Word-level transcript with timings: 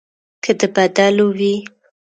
که 0.43 0.51
د 0.59 0.61
بدلو 0.75 1.27
وي. 1.37 1.55